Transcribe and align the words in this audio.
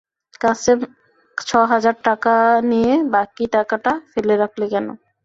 কাসেম 0.41 0.79
ছ 1.37 1.49
হাজার 1.71 1.95
টাকা 2.07 2.33
নিয়ে 2.71 2.93
বাকি 3.13 3.45
টাকাটা 3.55 3.91
ফেলে 4.11 4.35
রাখলে 4.37 4.65
কেন? 4.73 4.87